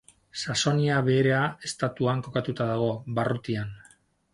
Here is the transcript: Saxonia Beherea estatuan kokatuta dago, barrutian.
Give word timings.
Saxonia 0.43 0.95
Beherea 1.09 1.43
estatuan 1.69 2.27
kokatuta 2.31 2.71
dago, 2.75 2.93
barrutian. 3.21 3.75